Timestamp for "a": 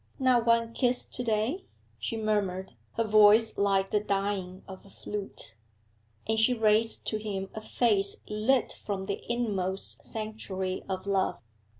4.83-4.89, 7.53-7.61